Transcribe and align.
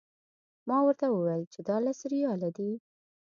ما 0.67 0.77
ورته 0.85 1.05
وویل 1.09 1.43
چې 1.53 1.59
دا 1.69 1.77
لس 1.85 1.99
ریاله 2.11 2.49
دي. 2.57 2.71